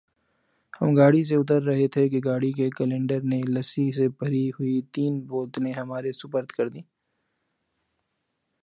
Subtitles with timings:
[0.73, 4.81] ہم گاڑی سے اتر رہے تھے کہ گاڑی کے کلنڈر نے لسی سے بھری ہوئی
[4.93, 6.81] تین بوتلیں ہمارے سپرد کر دیں۔